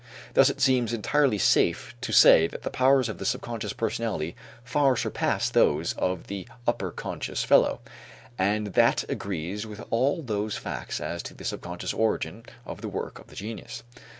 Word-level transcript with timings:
Thus 0.33 0.49
it 0.49 0.59
seems 0.59 0.93
entirely 0.93 1.37
safe 1.37 1.93
to 2.01 2.11
say 2.11 2.47
that 2.47 2.63
the 2.63 2.71
powers 2.71 3.07
of 3.07 3.19
the 3.19 3.23
subconscious 3.23 3.71
personality 3.73 4.35
far 4.63 4.97
surpass 4.97 5.47
those 5.47 5.93
of 5.93 6.25
the 6.25 6.47
upper 6.65 6.89
conscious 6.89 7.43
fellow, 7.43 7.81
and 8.35 8.73
that 8.73 9.05
agrees 9.07 9.67
with 9.67 9.85
all 9.91 10.23
those 10.23 10.57
facts 10.57 10.99
as 10.99 11.21
to 11.21 11.35
the 11.35 11.45
subconscious 11.45 11.93
origin 11.93 12.43
of 12.65 12.81
the 12.81 12.89
work 12.89 13.19
of 13.19 13.27
the 13.27 13.35
genius. 13.35 13.83